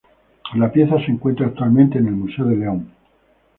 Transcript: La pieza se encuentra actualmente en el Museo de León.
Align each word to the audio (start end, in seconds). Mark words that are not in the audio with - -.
La 0.55 0.71
pieza 0.71 0.97
se 0.97 1.11
encuentra 1.11 1.45
actualmente 1.45 1.99
en 1.99 2.07
el 2.07 2.13
Museo 2.15 2.45
de 2.45 2.55
León. 2.55 2.91